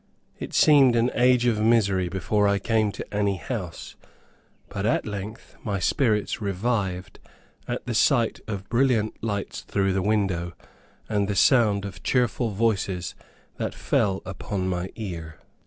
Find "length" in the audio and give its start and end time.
5.05-5.55